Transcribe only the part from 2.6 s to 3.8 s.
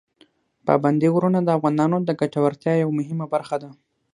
یوه مهمه برخه ده.